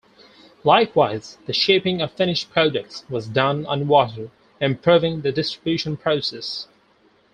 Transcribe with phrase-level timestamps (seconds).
[0.63, 6.67] Likewise, the shipping of finished products was done on water, improving the distribution process.